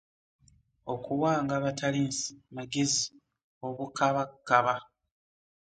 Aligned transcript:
Okuwanga 0.93 1.53
abatalins 1.59 2.19
magezi 2.55 3.03
obukabakaba. 3.67 4.75